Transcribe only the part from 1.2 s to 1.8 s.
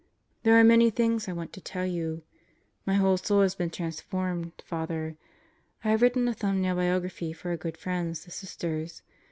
I want to